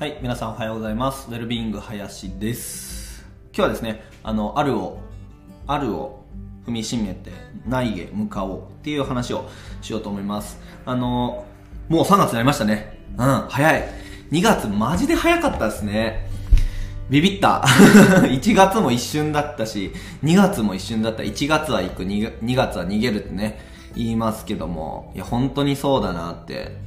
[0.00, 1.28] はい、皆さんおはようございます。
[1.28, 3.22] ウェルビーイング林です。
[3.52, 4.98] 今日はですね、あの、あるを、
[5.66, 6.24] あるを
[6.66, 7.30] 踏みしめて
[7.66, 9.46] 内へ向かおうっていう話を
[9.82, 10.58] しようと思います。
[10.86, 11.44] あの、
[11.90, 12.98] もう3月になりましたね。
[13.18, 13.88] うん、早い。
[14.32, 16.30] 2月マジで早かったですね。
[17.10, 17.62] ビビった。
[18.24, 19.92] 1月も一瞬だったし、
[20.24, 21.22] 2月も一瞬だった。
[21.24, 23.60] 1月は行く、2月は逃げるってね、
[23.94, 26.78] 言いますけども、いや、本当にそうだなって。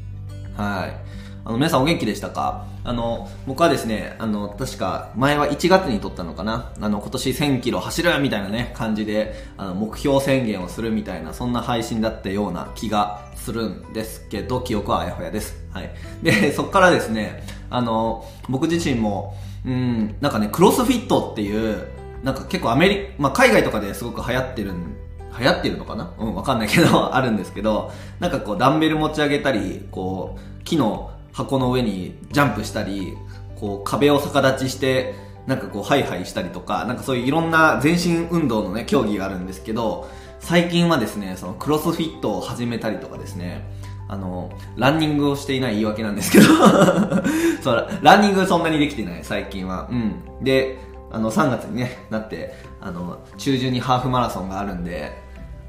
[0.58, 1.23] はい。
[1.46, 2.66] あの、皆さんお元気でしたか？
[2.86, 6.72] あの、僕はですね、あの、確か、前は1月に撮ったのかな？
[6.80, 15.58] あの、今年1000キロ走るみたいなね、感じで、あの、目標宣言をするみたいな、そんな配信だったような気がするんですけど、記憶はあやふやです。
[15.72, 15.92] はい。
[16.22, 19.36] で、 そっからですね、あの、僕自身も、
[19.66, 21.88] うん、なんかね、クロスフィットっていう、
[22.24, 24.96] なんか結構アメリまあ、海外とかですごく流行ってるん
[25.38, 26.14] 流行ってるのかな？
[26.20, 27.92] うん、わかんないけど、あるんですけど、
[28.22, 33.18] なんかこう、ダンベル持ち上げたり、こう、木の箱の上にジャンプしたり、
[33.60, 35.16] こう、壁を逆立ちして、
[35.48, 40.08] なんかこう、ハイハイしたりとか、なんかそういういろんな全身運動のね、競技があるんですけど、
[40.40, 43.66] 最近はですね、そのクロスフィットを始めたりとかですね、
[44.08, 46.46] あの、ランニングをしていない言い訳なんですけど、
[47.64, 49.88] そう、ランニングそんなにできてない、最近は。
[49.90, 50.44] うん。
[50.44, 50.78] で、
[51.12, 55.23] あの、3月にね、なって、あの、中旬にハーフマラソンがあるんで、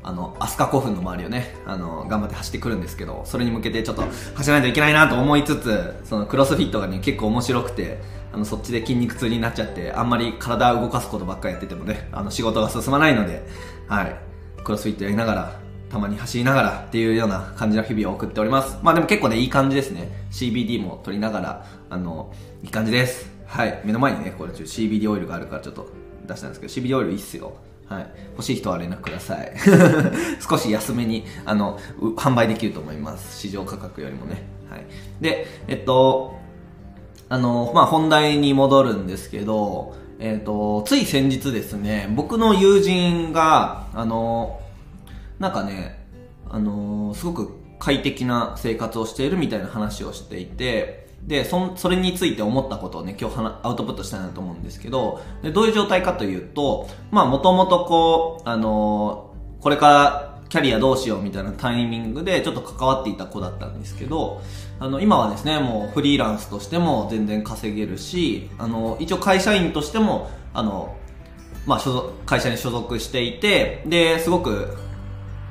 [0.04, 4.02] あの、飛鳥古墳の周りをね、あの、頑張って走ってくるんですけど、それに向けてちょっと
[4.34, 7.98] 走らないといけないなと思いつつ、そのクロスフィットがね、結構面白くて、
[8.30, 13.46] あの、そっちで筋肉痛になっちゃって、あんまり体を動かすことばっかりやっててもね、あの、仕事が進まないので、
[13.88, 14.16] はい。
[14.62, 18.78] クロスフィットやりながら、たまに走りながらっていうような感じの日々を送っております。
[18.82, 20.26] まあでも結構ね、いい感じですね。
[20.30, 22.30] CBD も取りながら、あの、
[22.62, 23.30] いい感じです。
[23.46, 23.80] はい。
[23.84, 25.88] 目の前にね、これちょっと CBD オイルがあるからちょっと
[26.26, 27.54] 出したんですけど、CBD オイルいいっすよ。
[27.94, 28.06] はい。
[28.32, 29.52] 欲しい人は連絡ください。
[30.46, 31.78] 少し安めに、あの、
[32.16, 33.38] 販売できると思います。
[33.40, 34.42] 市場価格よりもね。
[34.68, 34.84] はい。
[35.20, 36.36] で、えっと、
[37.28, 44.60] あの、まあ、本題に戻るんですけど、えっと、つい先日ですね、僕の友人が、あの、
[45.38, 46.04] なんかね、
[46.50, 47.50] あのすごく
[47.80, 64.42] 快適な生活をしているみたいな話をしていて、で、そ、それについて思ったことをね、今日アウトプットしたいなと思うんですけど、でどういう状態かというと、まあ、もともとこう、あのこれからキャリアどうしようみたいなタイミングでちょっと関わっていた子だったんですけど、
[64.78, 70.94] あの、今はですね、もうフリーランスとしても全然稼げるし、あの、一応会社員としても、あの、
[71.66, 74.76] まあ、所属、会社に所属していて、で、すごく、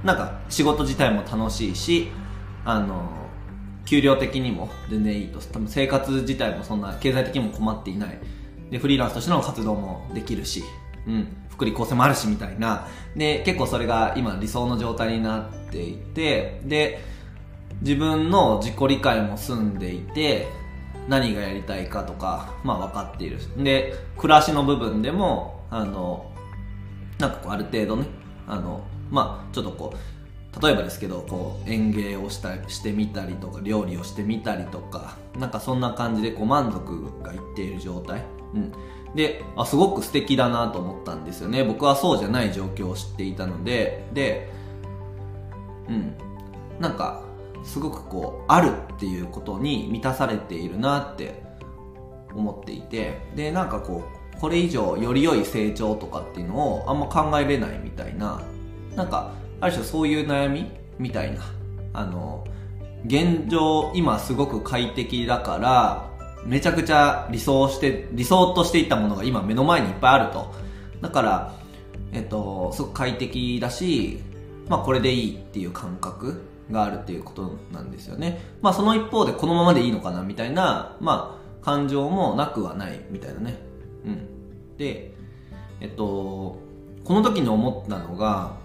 [0.03, 2.11] なんか仕事自体も楽しいし、
[2.63, 3.22] あの、
[3.85, 5.39] 給料的にも全然いいと。
[5.39, 8.19] 多分生活自体もそんな経済的にも困っていない。
[8.71, 10.63] で、フリーランスとしての活動もできるし、
[11.05, 12.87] うん、福利厚生もあるしみたいな。
[13.15, 17.03] で、結構それが今理想の状態になっていて、で、
[17.81, 20.47] 自分の自己理解も済んでいて、
[21.07, 23.37] 何がやりたいかとか、まあ分かっている。
[23.61, 26.31] で、暮らしの部分でも、あの、
[27.19, 28.07] なんかこうある程度ね、
[28.47, 29.97] あの、まあちょっとこう、
[30.61, 38.23] 例えばですけど、こう園芸をしたしてみたりとか、料理をしてみたりとか、なんかそんな感じでこう満足がいっている状態。
[38.53, 38.71] うん。
[39.15, 41.63] で、あ、すごく素敵だなと思ったんですよね。
[41.63, 44.51] 僕はそうじゃない状況を知っていたので、で、
[45.89, 46.15] うん。
[46.79, 47.23] なんか、
[47.63, 51.41] すごくこう、あるっていうことに満たされているなって
[52.33, 54.03] 思っていて、で、なんかこ
[54.35, 58.41] う、これ以上より良い成長とかっていうのをあんま考えれないみたいな、
[58.95, 59.31] なんか、
[59.63, 60.69] ある種そういう悩み
[60.99, 61.41] みたいな、
[61.93, 62.45] あの、
[63.05, 66.09] 現状今すごく快適だから、
[66.45, 70.53] めちゃくちゃ理想して、理想としていったものが今目の前にいっぱいあると。
[70.99, 71.53] だから、
[72.11, 74.19] えっと、すごく快適だし、
[74.67, 78.41] まあこれでいいっていう感覚があるっていうことなんですよね。
[78.61, 83.57] まあその一方でこのままでいいのかなみたいな、まあ感情もなくはないみたいなね。
[84.05, 84.75] うん。
[84.75, 85.13] で、
[85.79, 86.57] えっと、
[87.05, 88.61] この時に思ったのが、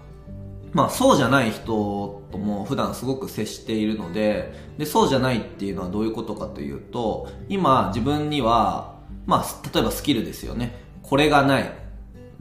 [0.71, 8.95] まあそうじゃない人とも普段すごく接しているので、で、そうじゃないっていうのはどういうことかというと、今自分には、
[9.25, 10.83] まあ例えばスキルですよね。
[11.01, 11.71] これがない。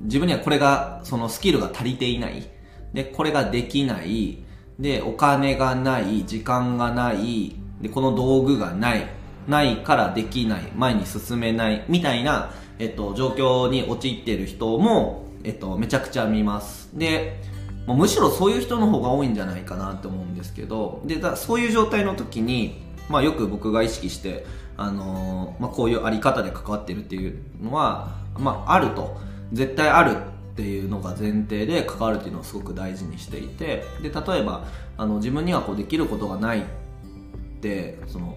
[0.00, 2.46] 自分にはこれが、そのスキルが足りていない。
[2.92, 4.38] で、これができない。
[4.78, 6.24] で、お金がない。
[6.26, 7.56] 時間がない。
[7.80, 9.08] で、この道具がない。
[9.48, 10.70] ないからできない。
[10.76, 11.84] 前に進めない。
[11.88, 16.90] みたいな、えっと、状況に陥っている人も、えっと、めちゃくちゃ見ます。
[16.96, 17.40] で、
[17.88, 24.44] まあむしろそういう人の方が多いんじゃないかなって思うんですけど、で、だそういう状態の時に、まあよく僕が意識して、
[24.76, 29.16] あのーまあこういうあり方で関わってるっていうのは、まああると。
[29.50, 30.14] 絶対ある
[30.52, 34.66] っていうのが前提で関わるっていうのをすごく大事にしていて、で、例えば、
[34.98, 36.64] あの、自分にはこうできることがないっ
[37.62, 38.36] て、その、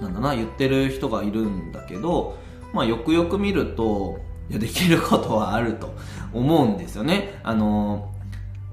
[0.00, 2.36] なんだな言ってる人がいるんだけど、
[2.72, 4.18] まあ、よくよく見ると
[4.50, 5.94] いやできることはあると
[6.32, 8.14] 思うんですよねあの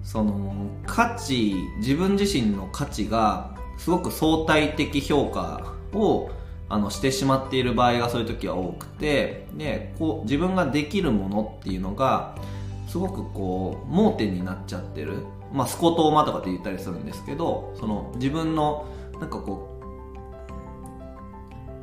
[0.05, 6.29] その価値自分自身の価値がすごく相対的評価を
[6.69, 12.35] あのしてしまっている場合がそういう時は多くてでこう自分ができるものっていうのが
[12.87, 18.85] すごくこう盲点になっちゃってる、まあ、スコトーマとかって言ったりするんですけどその自分の
[19.19, 19.85] なんかこう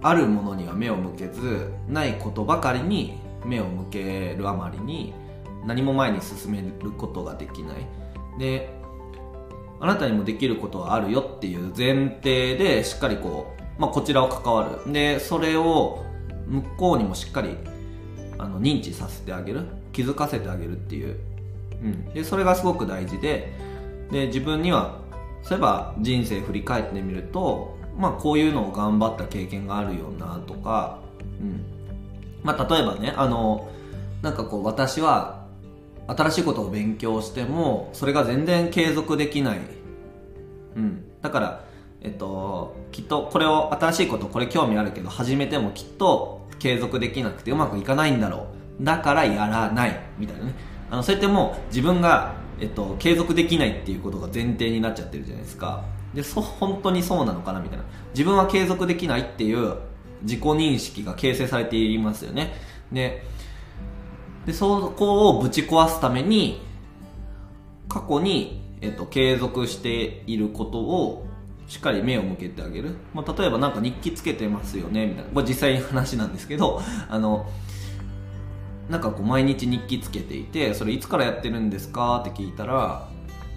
[0.01, 5.13] あるものには目を向けずないことばかりに目を向けるあまりに
[5.67, 8.02] 何も前に進めることができない。
[8.39, 8.73] で
[9.81, 14.93] あなたにもできることはあるよっていう前提でしっかりこう、まあ、こちらを関わる。
[14.93, 16.05] でそれを
[16.47, 17.57] 向こうにもしっかり
[18.39, 19.67] あの認知させてあげる。
[19.93, 21.17] 気づかせてあげるっていう、
[21.83, 23.53] うん、でそれがすごく大事で
[24.11, 25.01] で自分には
[25.43, 31.01] そういえば人生振り返ってみるとまあこういうのを頑張った経験があるよなとか、
[31.41, 31.65] うん。
[32.43, 33.71] まあ、例えばねあの
[34.23, 35.42] なんかこう私は
[36.09, 39.61] 新しいことを勉強してもそれが全然継続できない、
[40.77, 41.65] うん、だから
[42.01, 48.47] えっときっとこれを新しいことこれ興味あるけど始めてもきっと継続できなくてうまくいかないんだろ
[48.81, 48.85] う。
[48.85, 50.01] だからやらない。
[50.17, 50.55] みたいなね。
[50.91, 55.85] あのそうやってもう自分が、えっと、継続できないっていうことが前提になっちゃってるじゃないですか。
[56.15, 57.85] でそ本当にそうなのかなみたいな。
[58.15, 59.77] 自分は継続できないっていう
[60.23, 62.55] 自己認識が形成されていますよね。
[62.93, 63.25] で
[64.47, 66.61] でそこをぶち壊すために
[67.89, 71.27] 過去に、えっと、継続していることを
[71.69, 75.31] しっかり目を向けてあげる、まあ、例えばなんか日記つけてますよねみたいな。
[75.31, 77.47] これ実際に話なんですけどあの
[78.91, 82.19] なんかこう毎日日記つけていてそれいつからやってるんですか？
[82.21, 83.09] って聞いたら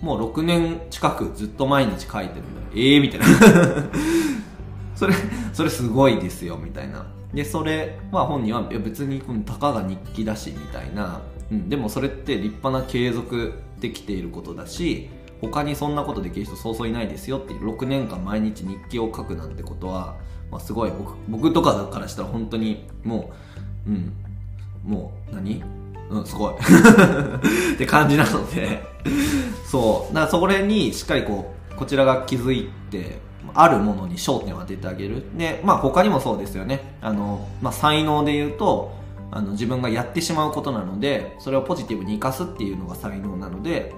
[0.02, 3.26] もう6年近くずっと毎日書いてるんだええー、みたいな。
[4.96, 5.14] それ
[5.52, 7.06] それすごいですよみたいな。
[7.36, 11.22] でそれは本人はいや別にたかが日記だしみたいな、
[11.52, 15.10] うん、でもそれって立派な継続できていることだし
[15.42, 20.16] 他にそんなことできる人そうそういないですよっていう6年間毎日日記を書くなんてことは、
[20.50, 23.46] まあ、すごい僕僕とかからしたら本当にもう
[23.88, 24.14] うん。
[24.84, 25.64] もう何？
[26.10, 26.54] うんすごい。
[27.74, 28.84] って感じなので。
[29.66, 30.14] そう。
[30.14, 33.20] だからそれにしっかりこうこちらが気づいて
[33.53, 35.24] あるものに焦点を当ててあげる。
[35.38, 36.97] でまあ他にもそうですよね。
[37.01, 38.94] あの、まあ、才能で言うと
[39.31, 43.94] あの自分がやってしまうことなのでそれをポジティブに生かすっていうのが才能なので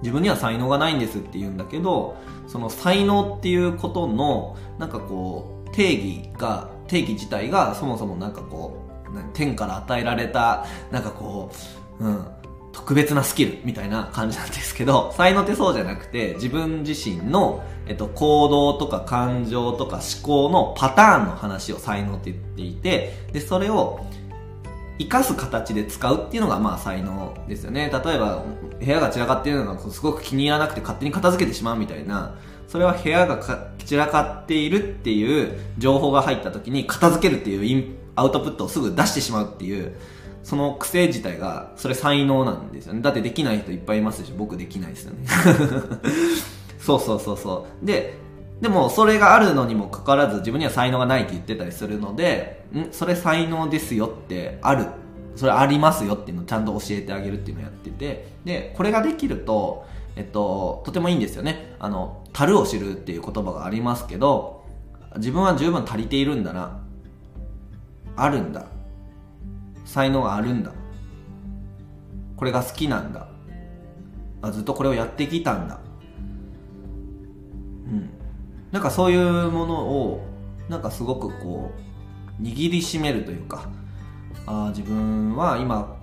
[0.00, 2.16] 自分には才能がないんですって言うんだけど
[2.46, 11.50] その才能っていうことのなんかこう定義が定義自体がそもそもなんかこう天から与えられたなんかこ
[12.00, 12.26] う、うん、
[12.72, 24.00] 特別なスキルみたいな感じなんですけど、 才能ってそうじゃなくて、自分自身の、えっと、行動とか感情とか思考のパターンの話を才能って言っていて、で、それを、
[24.98, 27.90] 生かす形で使うっていうのがまあ才能ですよね。
[28.04, 28.42] 例えば、
[28.78, 32.36] 部屋が散らかっているのがすごく気に入らなくて勝手に片付けてしまうみたいな、
[32.68, 33.38] それは部屋が
[33.84, 39.92] 散らかっているっていう情報が入った時に片付けるっていうインアウトプットをすぐ出してしまうっていう、
[40.42, 43.02] その癖自体が、それ才能なんですよね。
[43.02, 45.26] だってできない人いっぱいいますし、僕できないですよね。
[46.78, 47.86] そうそうそうそう。
[47.86, 48.14] で、
[48.60, 52.92] でもそれがあるのにもかかわらず自分には才能がないって言ってたりするので、ん？
[52.92, 54.86] それ才能ですよってある。
[55.34, 59.84] それありますよっていうのをちゃんと教えてあげるっていうのをやってて、で、これができると、
[60.14, 61.74] えっと、とてもいいんですよね。
[61.78, 64.64] あの、樽を知るっていう言葉がありますけど、
[65.16, 66.82] 自分は十分足りているんだな。
[68.16, 68.66] あるんだ。
[69.84, 70.72] 才能があるんだ。
[72.36, 73.28] これが好きなんだ。
[74.52, 75.80] ずっとこれをやってきたんだ。
[77.86, 78.10] うん。
[78.72, 80.26] なんかそういうものを
[80.68, 81.72] なんかすごくこ
[82.40, 83.68] う握りしめるというか
[84.46, 85.96] あ自分は今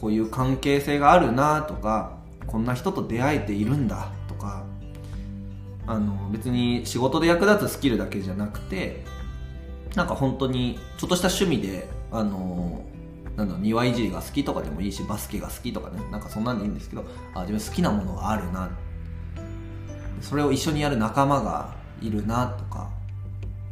[0.00, 4.64] こういう関係性があるなとかこんな人と出会えているんだとか
[5.86, 9.04] あの別に仕事で役立つスキルだけじゃなくて
[9.94, 12.84] なんか本当にちょっとした趣味であの
[13.38, 17.04] なんだ庭いじりが好きとかでもいいしバスケが好きとかねなんかそんなんでいいんですけど
[17.34, 18.68] あ自分好きなものがあるな。
[20.20, 22.90] それを一緒にやる仲間がいるなとか。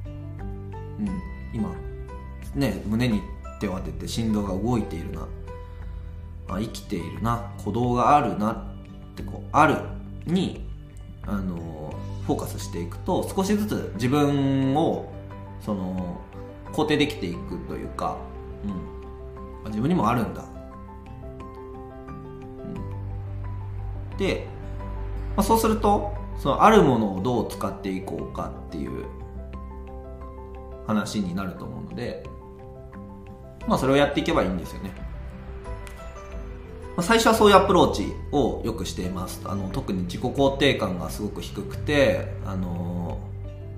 [0.07, 1.21] うん
[1.53, 1.75] 今
[2.55, 3.21] ね胸に
[3.61, 5.27] 手を当てて心臓が動いているな。
[6.49, 7.51] あ生きているな。
[7.59, 8.53] 鼓動があるな。
[8.53, 9.79] ってこうある
[10.27, 10.65] に
[11.27, 11.93] あの
[12.25, 15.13] フォーカスしていくと少しずつ自分を
[15.61, 16.21] その
[16.73, 18.17] 肯定できていくというか、
[18.65, 18.96] うん、
[19.69, 20.45] 自分にもあるんだ、
[24.19, 24.47] で、
[25.37, 29.05] まあ、そうするとそのあるものをどう使っていこうかっていう
[30.87, 32.25] 話になると思うので
[33.67, 34.93] まあそれをやっていけばいいんですよね。
[36.97, 39.43] まあ、最初はそういうアプローチをよくしています。
[39.45, 43.19] あの特に自己肯定感がすごく低くてあの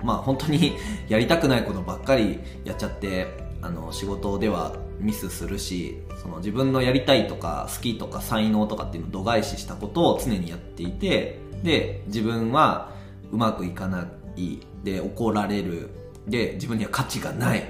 [0.04, 0.76] まあ本当に
[1.08, 12.92] やりたくないことばっかりやっちゃってあの仕事ではミスするしその自分のやりたいとか好きとか才能とかっていうのを度外視したことを常にやっていてで自分は
[13.32, 15.90] うまくいかないで怒られる
[16.26, 17.64] で自分には価値がない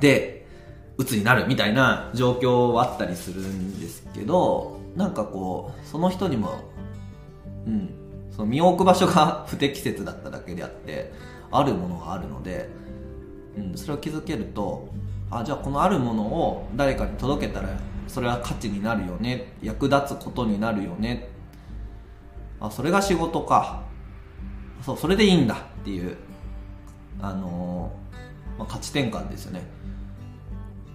[0.00, 0.46] で
[0.98, 6.64] 鬱になるみたいな状況はあったりするんですけどなんかこうその人にも
[7.66, 7.90] うん
[8.30, 11.12] その身を置く場所が不適切だっただけであって
[11.50, 12.68] あるものがあるので、
[13.56, 14.88] うん、それを気づけると
[15.30, 17.68] あじゃあこのあるものを誰かに届けたら
[18.06, 19.52] それは価値になるよね。
[19.62, 21.28] 役立つことになるよね。
[22.60, 23.82] あそれが仕事か。
[24.82, 26.16] そうそれでいいんだっていう
[27.20, 29.62] あのー、まあ、価値転換ですよね。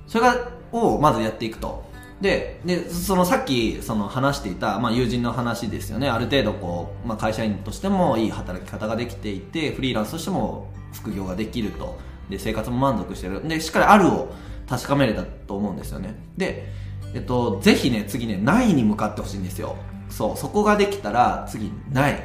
[0.07, 0.35] それが
[0.71, 1.89] をまずやっていくと。
[2.21, 6.07] ででそのさっきその話していた、まあ、友人の話ですよね。
[6.07, 11.97] ある程度こう、まあ、会社員としてもいい働き方ができていてフリーランスとしても副業ができると。
[12.31, 13.47] で生活も満足してる。
[13.47, 14.33] でしっかりあるを
[14.67, 16.15] 確かめれたと思うんですよね。
[16.37, 16.71] で、
[17.13, 19.75] えっと、ぜひね次ねないに向かってほしいんですよ。
[20.09, 22.23] そうそこができたら次ない。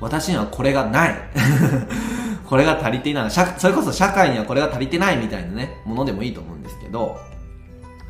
[0.00, 1.14] 私にはこれがない。
[2.46, 3.30] これが足りていない。
[3.30, 7.18] それこそ社会にはこれが足りてないみたいなねものでもいいと思うんですけど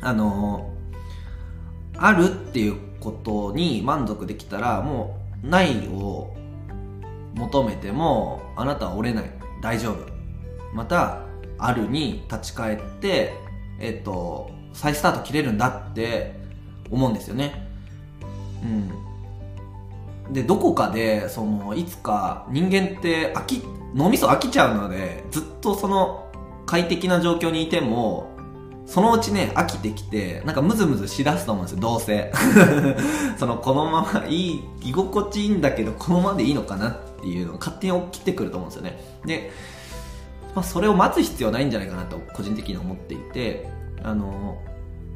[0.01, 6.33] あのー、あるっていうことに満足できたらもうないを
[7.35, 9.31] 求めてもあなたは折れない。
[9.61, 10.07] 大丈夫。
[10.73, 11.28] また
[11.59, 13.33] あるに立ち返って
[13.79, 16.35] えっと再スタート切れるんだって
[16.89, 17.67] 思うんですよね。
[18.63, 20.33] うん。
[20.33, 23.63] でどこかでそのいつか人間って飽き
[23.95, 26.31] 脳みそ飽きちゃうのでずっとその
[26.67, 28.29] 快適な状況にいても
[28.85, 32.31] そのうちね飽きてきてなんかムズムズしだすと思うんですよどうせ。
[33.37, 38.99] そのこのままいい居心地いいんだけどこのままでいいのかなっていうのが勝手に起きてくると思うんですよね。
[39.25, 39.51] で
[40.55, 43.69] まあ、それを待つ必要ないんじゃないかなと個人的に思っていて
[44.03, 44.61] あの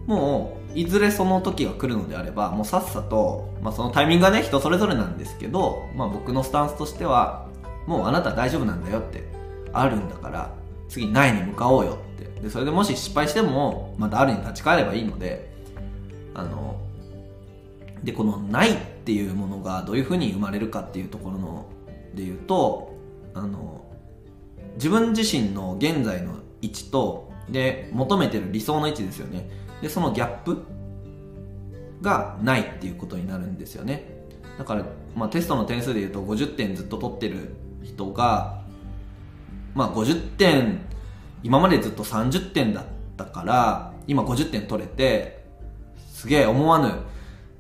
[0.06, 7.48] もういずれその時が来るのであればもうさっさと、まあ、そのタイミングはね人それぞれなんですけど、まあ、僕のスタンスとしては
[7.88, 9.24] もうあなた大丈夫なんだよって
[9.72, 10.54] あるんだから
[10.90, 12.24] 次ないに向かおうよって。
[12.44, 15.50] でそれでもし失敗してもまたあるに立ち返ればいいので
[16.34, 16.78] あの
[18.04, 21.70] でこのないっていうものがどういうふうに生まれるかっていうところの
[22.14, 22.94] で言うと
[23.34, 23.86] あの
[24.76, 29.50] 自分自身の現在の位置とで求めてる理想の位置ですよね。
[29.82, 30.64] でそのギャップ
[32.02, 34.24] がないっていうことになるんですよね。
[34.58, 38.62] だから、まあ、テストの点数でいうと50点ずっと取ってる人が、
[39.74, 40.80] まあ、50点
[41.42, 42.84] 今までずっと30点だっ
[43.18, 45.44] たから今50点取れて
[46.12, 46.94] すげえ思わぬ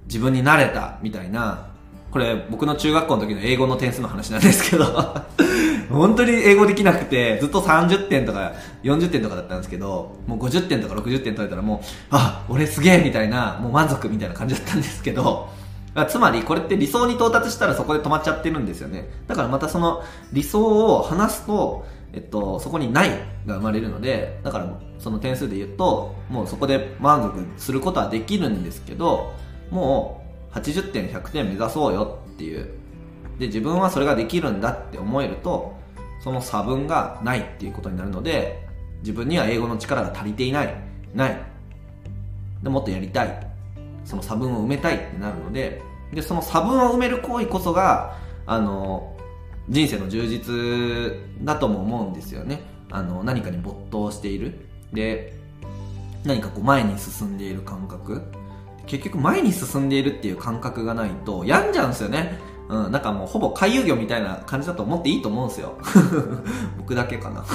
[0.05, 1.72] 自分になれたみたいな
[2.13, 4.85] これ僕の中学校の時の英語の点数の話なんですけど
[5.89, 8.53] 本当に英語できなくてずっと30点とか
[8.83, 15.49] 40点とかだったんですけどもう50点とか60点取れたらもうあ俺すげえみたいなもう満足みたいな感じだったんですけど
[16.07, 19.09] つまりこれって理想に到達したらそこで止まっちゃってるんですよね。
[19.27, 23.09] だからまたその理想を話すとえっと、そこにない
[23.47, 29.33] が生まれるのでだからその点数で言うともうそこで満足することはできるんですけど
[29.71, 30.22] もう
[30.53, 32.69] 80点100点目指そうよっていう。
[33.39, 35.75] で自分はそれができるんだって思えると
[36.23, 38.67] その差分がないっていうことになるので
[38.99, 40.73] 自分には英語の力が足りていない。
[41.13, 41.41] ない。
[42.61, 43.47] でもっとやりたい。
[44.05, 45.81] その差分を埋めたいってなるので
[46.13, 49.15] でその差分を埋める行為こそがあの
[49.69, 52.61] 人生の充実だとも思うんですよね。
[52.91, 54.67] あの何かに没頭している。
[54.91, 55.33] で
[56.23, 58.21] 何かこう前に進んでいる感覚。
[58.85, 62.37] 結局前に進んでいるっていう感覚がないと病んじゃうんですよね。
[62.69, 65.77] うん、なんかもうほぼ回遊魚みたいな感じだと思っていいと思うんですよ。
[66.77, 67.45] 僕だけかな。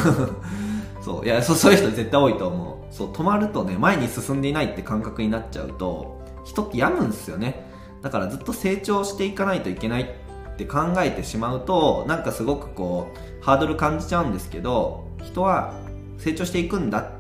[1.01, 2.95] そういやそそういう人絶対多いと思う。
[2.95, 7.67] そう止まるとね前に進んでいないって感覚になっちゃうと人って病むんですよね。
[8.03, 10.07] だからずっと成長していかないといけないっ
[10.57, 15.75] て考えてしまうとなんかすごくこうハードル感じちゃうんですけど人は
[16.19, 17.13] 成長していくんだ。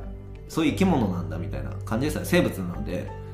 [0.49, 2.27] そういう生き物なんだみたいな感じですよね。
[2.27, 3.28] 生物なので。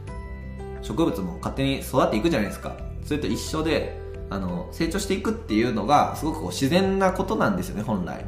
[0.85, 2.77] 植物も勝手に育っていくじゃないですか。
[3.05, 3.99] それと一緒で
[4.31, 8.25] あの成長していくっていうのがすごくこう自然なことなんですよね本来。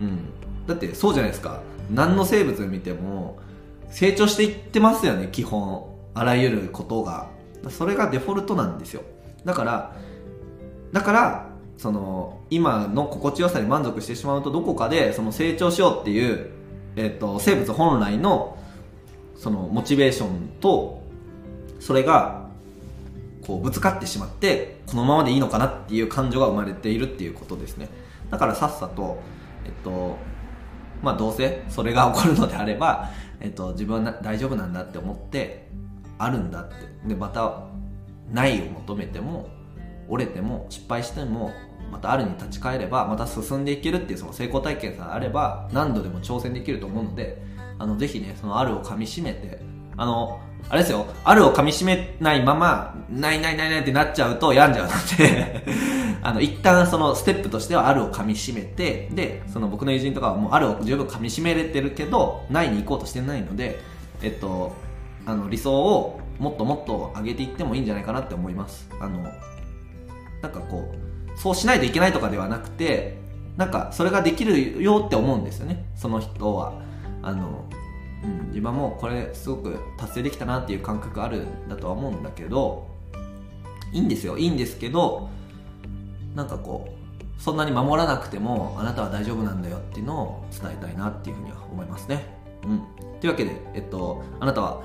[0.00, 0.18] うん。
[0.66, 1.62] だってそうじゃないですか。
[1.90, 3.38] 何の生物を見ても
[3.90, 5.88] 成長していってますよね基本。
[6.12, 7.28] あらゆることが。
[7.68, 9.02] それがデフォルトなんですよ。
[9.44, 9.96] だから
[10.92, 11.46] だから
[11.78, 16.50] その今の心地よさに満足してしまうとどこかでその成長しようっていう
[16.96, 18.56] えーと、生物本来の
[19.36, 20.99] そのモチベーションと
[21.80, 22.48] それが
[23.46, 27.88] こうぶつかってしまってこのままでいいのかなっていう感情が生まれているっていうことですね。
[28.30, 29.20] だからさっさと
[29.64, 30.16] えっと
[31.02, 33.10] まあどうせそれが起こるのであれば、
[33.40, 35.68] えっと、自分は大丈夫なんだって思って
[36.18, 36.90] あるんだって。
[37.06, 37.62] でまた
[38.32, 39.48] ないを求めても
[40.08, 41.52] 折れても失敗しても
[41.90, 47.42] またあるに立ち返ればまた進んでいけるっていうその成功体験さえあれば何度でも挑戦できると思うので
[47.78, 49.60] あのぜひねそのあるをかみしめて
[49.96, 51.06] あのあれですよ。
[51.24, 55.64] あるをかみしめないままないないないないってなっちゃうと病んじゃうので
[56.22, 63.80] あの一旦そのステップとしてはあるをかみしめてでその僕の友人とかはもうあるを十分かみしめれてるけどないに行こうとしてないので
[64.22, 64.72] えっと
[65.26, 68.88] あの理想をもっともっと上げていってもいいんじゃないかなって思います。
[69.00, 69.22] あの
[70.42, 73.18] なんかこうそうしないといけないとかではなくて
[73.56, 75.84] なんかそれができるよって思うんですよね。
[75.96, 76.80] その人は。
[77.22, 77.64] あの、
[78.24, 82.86] うん、自分もこれすごく達成できたなっていう感覚あるんだとは思うんだけど
[83.92, 84.38] いいんですよ。
[84.38, 85.28] いいんですけど
[86.34, 92.26] なんかこうそんなに守らなくてもあなたは大丈夫なんだよっていうのを伝えたいなっていうふうには思いますね。
[92.64, 92.82] うん。
[93.20, 94.82] というわけでえっとあなたは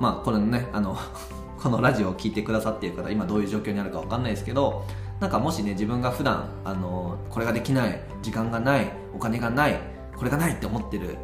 [0.00, 0.96] まあこれねあの
[1.62, 4.84] このラジオを聴いてくださっている方今どういう状況にあるか分かんないですけど
[5.20, 9.80] なんかもしね自分が普段あのこれができない時間がないお金がない
[10.16, 11.16] これがないって思ってる。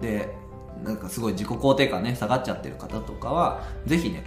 [0.00, 0.36] で
[0.82, 4.24] なんかすごい自己肯定感ね下がっちゃってる方とかはぜひね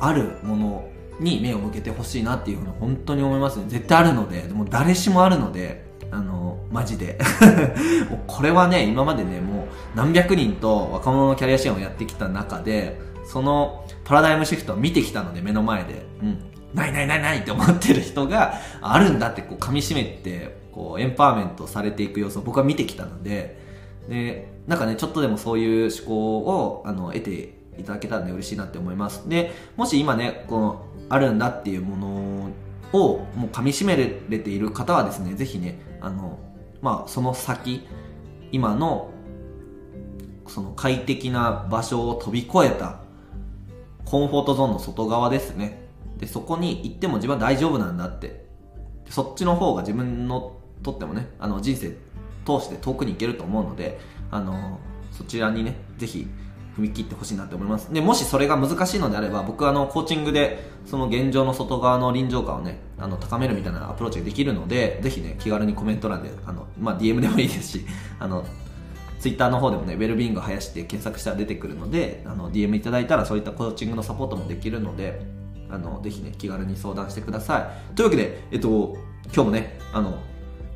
[0.00, 0.88] あるもの
[1.20, 3.66] に目を向けてほしいなっていうふうに本当に思いますね。
[3.68, 7.18] 絶対あるのででも誰しもあるのであのマジで。
[8.10, 23.62] もうこれはね今までねもう何百人と若者のキャリア支援をやってきた中でそのパラダイムシフトを見てきたので目の前で、うん、ないないないないって思ってる人があるんだってこう噛み締めてこうエンパワーメントされていく様子を僕は見てきたので。
[24.08, 29.28] でなんかねちょっとでもそういう思考をあの得ていただけたらね嬉しいなって思います。
[29.28, 32.50] でもし今ねこのあるんだっていうもの
[32.92, 36.38] をもう噛み締めれている方はですねぜひねあの
[36.80, 37.86] まあその先
[38.52, 39.10] 今の
[40.46, 43.00] その快適な場所を飛び越えた
[44.04, 45.82] コンフォートゾーンの外側ですね。
[46.18, 48.44] でそこに行っても自分は大丈夫なんだって。
[49.10, 51.96] そっちの方が自分のとってもねあの人生
[52.44, 53.98] 通して遠くに行けると思うので
[54.30, 54.78] あの
[55.12, 56.26] そちらにねぜひ
[56.76, 67.86] 踏み切ってほしいなって思いますでもしそれが難しいのであれば僕はあのコーチングでその現状の外側の臨場感をねあの高めるみたいなアプローチができるのでぜひね気軽にコメント欄であの、まあ、DM でもいいですし
[68.18, 68.44] あの
[69.24, 75.24] ツイッターの方でもね、ウェルビーイング林って検索したら出てくるので、あの、DM いただいたらそういったコーチングのサポートもできるので、
[75.70, 77.94] あの、ぜひね、気軽に相談してください。
[77.94, 78.98] というわけで、えっと、
[79.34, 80.18] 今日もね、あの、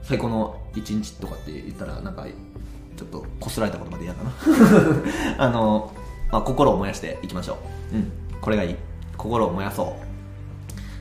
[0.00, 2.26] 最高の1日とかって言ったら、なんか、
[2.96, 4.33] ちょっとこすられたことまで嫌だな。
[5.38, 5.92] あの、
[6.31, 7.59] まあ、心を燃やしていきましょ
[7.92, 7.96] う。
[7.96, 8.12] うん。
[8.40, 8.76] これがいい。
[9.16, 9.96] 心を燃やそ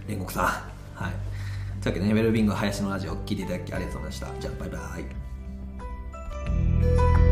[0.08, 0.12] う。
[0.12, 0.46] 煉獄さん。
[0.46, 1.14] はい。
[1.82, 4.40] というわけでね、ウェルビング林のラジオを聴いていただきありがとうございました。
[4.40, 4.78] じゃあ、バイバ
[7.24, 7.27] イ。